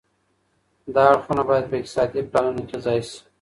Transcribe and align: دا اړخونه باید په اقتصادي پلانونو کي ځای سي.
دا 0.93 1.03
اړخونه 1.13 1.43
باید 1.49 1.65
په 1.69 1.75
اقتصادي 1.79 2.21
پلانونو 2.31 2.61
کي 2.69 2.77
ځای 2.85 2.99
سي. 3.09 3.19